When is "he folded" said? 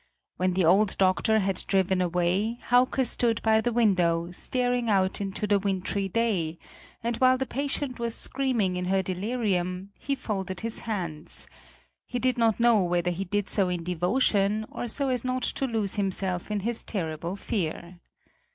9.99-10.61